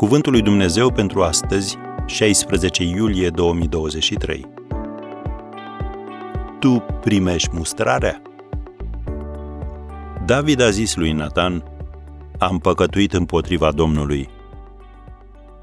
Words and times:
Cuvântul 0.00 0.32
lui 0.32 0.42
Dumnezeu 0.42 0.92
pentru 0.92 1.22
astăzi, 1.22 1.76
16 2.06 2.82
iulie 2.82 3.30
2023. 3.30 4.46
Tu 6.60 6.84
primești 7.00 7.50
mustrarea? 7.52 8.22
David 10.24 10.60
a 10.60 10.70
zis 10.70 10.94
lui 10.94 11.12
Nathan, 11.12 11.64
am 12.38 12.58
păcătuit 12.58 13.12
împotriva 13.12 13.72
Domnului. 13.72 14.28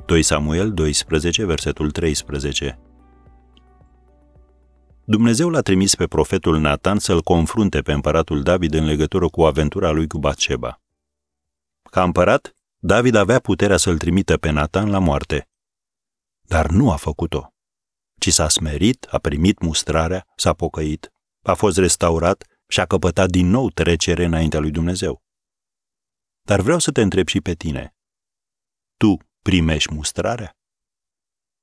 2 0.06 0.24
Samuel 0.24 0.74
12, 0.74 1.46
versetul 1.46 1.92
13. 1.92 2.80
Dumnezeu 5.04 5.50
l-a 5.50 5.62
trimis 5.62 5.96
pe 5.96 6.06
profetul 6.06 6.60
Nathan 6.60 7.00
să-l 7.00 7.22
confrunte 7.22 7.82
pe 7.82 7.92
împăratul 7.92 8.42
David 8.42 8.74
în 8.74 8.86
legătură 8.86 9.28
cu 9.28 9.42
aventura 9.42 9.92
lui 9.92 10.08
cu 10.08 10.18
Batșeba. 10.18 10.82
Ca 11.90 12.04
împărat, 12.04 12.57
David 12.80 13.16
avea 13.16 13.40
puterea 13.40 13.78
să-l 13.78 13.98
trimită 13.98 14.38
pe 14.38 14.50
Nathan 14.50 14.90
la 14.90 15.00
moarte. 15.00 15.50
Dar 16.42 16.70
nu 16.70 16.92
a 16.92 16.96
făcut-o, 16.96 17.54
ci 18.20 18.34
s-a 18.34 18.50
smerit, 18.50 19.04
a 19.10 19.18
primit 19.18 19.60
mustrarea, 19.60 20.28
s-a 20.36 20.54
pocăit, 20.54 21.12
a 21.44 21.54
fost 21.54 21.78
restaurat 21.78 22.44
și 22.68 22.80
a 22.80 22.86
căpătat 22.86 23.30
din 23.30 23.48
nou 23.48 23.70
trecere 23.70 24.26
înaintea 24.26 24.60
lui 24.60 24.72
Dumnezeu. 24.72 25.22
Dar 26.42 26.62
vreau 26.62 26.80
să 26.80 26.92
te 26.92 27.02
întreb 27.02 27.28
și 27.28 27.42
pe 27.42 27.54
tine. 27.54 27.96
Tu 28.98 29.18
primești 29.42 29.94
mustrarea? 29.94 30.58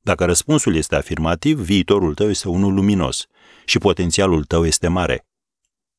Dacă 0.00 0.24
răspunsul 0.24 0.74
este 0.74 0.96
afirmativ, 0.96 1.60
viitorul 1.60 2.14
tău 2.14 2.28
este 2.28 2.48
unul 2.48 2.74
luminos 2.74 3.26
și 3.64 3.78
potențialul 3.78 4.44
tău 4.44 4.66
este 4.66 4.88
mare. 4.88 5.26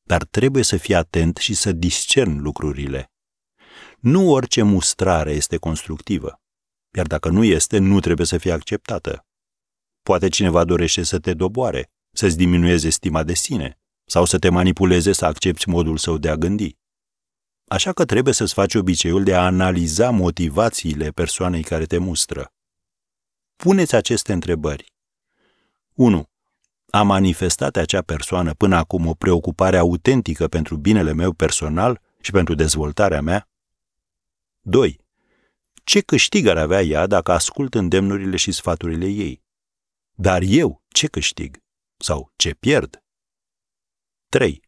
Dar 0.02 0.24
trebuie 0.24 0.62
să 0.62 0.76
fii 0.76 0.94
atent 0.94 1.36
și 1.36 1.54
să 1.54 1.72
discerni 1.72 2.38
lucrurile. 2.38 3.10
Nu 3.98 4.30
orice 4.30 4.62
mustrare 4.62 5.32
este 5.32 5.56
constructivă, 5.56 6.40
iar 6.96 7.06
dacă 7.06 7.28
nu 7.28 7.44
este, 7.44 7.78
nu 7.78 8.00
trebuie 8.00 8.26
să 8.26 8.38
fie 8.38 8.52
acceptată. 8.52 9.26
Poate 10.02 10.28
cineva 10.28 10.64
dorește 10.64 11.02
să 11.02 11.18
te 11.18 11.34
doboare, 11.34 11.90
să-ți 12.12 12.36
diminueze 12.36 12.90
stima 12.90 13.22
de 13.22 13.34
sine 13.34 13.78
sau 14.04 14.24
să 14.24 14.38
te 14.38 14.48
manipuleze 14.48 15.12
să 15.12 15.24
accepti 15.24 15.68
modul 15.68 15.96
său 15.96 16.18
de 16.18 16.28
a 16.28 16.36
gândi. 16.36 16.76
Așa 17.68 17.92
că 17.92 18.04
trebuie 18.04 18.34
să-ți 18.34 18.52
faci 18.52 18.74
obiceiul 18.74 19.24
de 19.24 19.34
a 19.34 19.44
analiza 19.44 20.10
motivațiile 20.10 21.08
persoanei 21.10 21.62
care 21.62 21.84
te 21.84 21.98
mustră. 21.98 22.52
Puneți 23.56 23.94
aceste 23.94 24.32
întrebări. 24.32 24.92
1. 25.94 26.28
A 26.90 27.02
manifestat 27.02 27.76
acea 27.76 28.02
persoană 28.02 28.54
până 28.54 28.76
acum 28.76 29.06
o 29.06 29.14
preocupare 29.14 29.76
autentică 29.76 30.48
pentru 30.48 30.76
binele 30.76 31.12
meu 31.12 31.32
personal 31.32 32.00
și 32.20 32.30
pentru 32.30 32.54
dezvoltarea 32.54 33.20
mea? 33.20 33.48
2. 34.68 35.00
Ce 35.84 36.00
câștig 36.00 36.46
ar 36.46 36.56
avea 36.56 36.82
ea 36.82 37.06
dacă 37.06 37.32
ascult 37.32 37.74
îndemnurile 37.74 38.36
și 38.36 38.52
sfaturile 38.52 39.06
ei? 39.06 39.42
Dar 40.14 40.42
eu 40.42 40.82
ce 40.88 41.06
câștig? 41.06 41.62
Sau 41.96 42.32
ce 42.36 42.54
pierd? 42.54 43.04
3. 44.28 44.62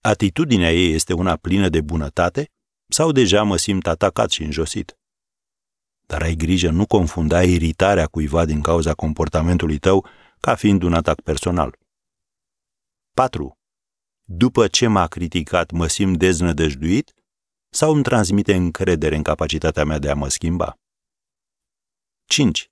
Atitudinea 0.00 0.72
ei 0.72 0.92
este 0.92 1.12
una 1.12 1.36
plină 1.36 1.68
de 1.68 1.80
bunătate 1.80 2.50
sau 2.88 3.12
deja 3.12 3.42
mă 3.42 3.56
simt 3.56 3.86
atacat 3.86 4.30
și 4.30 4.42
înjosit? 4.42 4.98
Dar 6.06 6.22
ai 6.22 6.34
grijă 6.34 6.70
nu 6.70 6.86
confunda 6.86 7.42
iritarea 7.42 8.06
cuiva 8.06 8.44
din 8.44 8.60
cauza 8.60 8.94
comportamentului 8.94 9.78
tău 9.78 10.06
ca 10.40 10.54
fiind 10.54 10.82
un 10.82 10.94
atac 10.94 11.20
personal. 11.20 11.78
4. 13.14 13.58
După 14.24 14.68
ce 14.68 14.86
m-a 14.86 15.06
criticat, 15.06 15.70
mă 15.70 15.86
simt 15.86 16.18
deznădăjduit 16.18 17.14
sau 17.74 17.92
îmi 17.92 18.02
transmite 18.02 18.54
încredere 18.54 19.16
în 19.16 19.22
capacitatea 19.22 19.84
mea 19.84 19.98
de 19.98 20.10
a 20.10 20.14
mă 20.14 20.28
schimba? 20.28 20.78
5. 22.24 22.70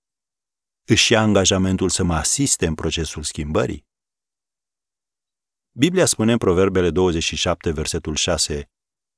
Își 0.84 1.12
ia 1.12 1.20
angajamentul 1.20 1.88
să 1.88 2.02
mă 2.02 2.14
asiste 2.14 2.66
în 2.66 2.74
procesul 2.74 3.22
schimbării? 3.22 3.86
Biblia 5.72 6.04
spune 6.04 6.32
în 6.32 6.38
Proverbele 6.38 6.90
27, 6.90 7.70
versetul 7.70 8.14
6, 8.14 8.70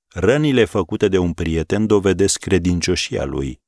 Rănile 0.06 0.64
făcute 0.64 1.08
de 1.08 1.18
un 1.18 1.32
prieten 1.32 1.86
dovedesc 1.86 2.38
credincioșia 2.38 3.24
lui, 3.24 3.60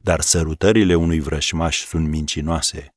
dar 0.00 0.20
sărutările 0.20 0.94
unui 0.94 1.20
vrășmaș 1.20 1.84
sunt 1.84 2.08
mincinoase. 2.08 2.94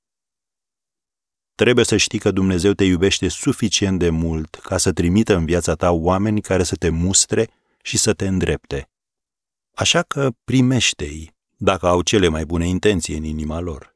Trebuie 1.55 1.85
să 1.85 1.97
știi 1.97 2.19
că 2.19 2.31
Dumnezeu 2.31 2.73
te 2.73 2.83
iubește 2.83 3.27
suficient 3.27 3.99
de 3.99 4.09
mult 4.09 4.55
ca 4.55 4.77
să 4.77 4.91
trimită 4.91 5.35
în 5.35 5.45
viața 5.45 5.75
ta 5.75 5.91
oameni 5.91 6.41
care 6.41 6.63
să 6.63 6.75
te 6.75 6.89
mustre 6.89 7.49
și 7.85 7.97
să 7.97 8.13
te 8.13 8.27
îndrepte. 8.27 8.89
Așa 9.75 10.01
că 10.01 10.31
primește-i, 10.43 11.33
dacă 11.57 11.87
au 11.87 12.01
cele 12.01 12.27
mai 12.27 12.45
bune 12.45 12.67
intenții 12.67 13.17
în 13.17 13.23
inima 13.23 13.59
lor. 13.59 13.95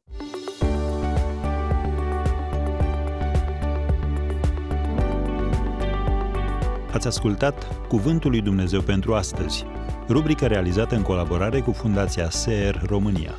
Ați 6.92 7.08
ascultat 7.08 7.88
Cuvântul 7.88 8.30
lui 8.30 8.42
Dumnezeu 8.42 8.82
pentru 8.82 9.16
astăzi, 9.16 9.66
rubrica 10.08 10.48
realizată 10.48 10.96
în 10.96 11.02
colaborare 11.02 11.62
cu 11.62 11.72
Fundația 11.72 12.30
SER 12.30 12.82
România. 12.86 13.38